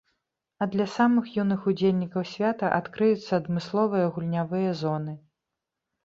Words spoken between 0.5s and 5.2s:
А для самых юных удзельнікаў свята адкрыюцца адмысловыя гульнявыя зоны.